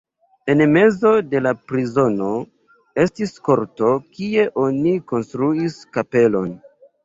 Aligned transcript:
En 0.51 0.61
mezo 0.77 1.11
de 1.33 1.41
la 1.47 1.51
prizono 1.71 2.31
estis 3.05 3.37
korto, 3.51 3.93
kie 4.19 4.49
oni 4.67 4.97
konstruis 5.15 5.81
kapelon. 5.97 6.55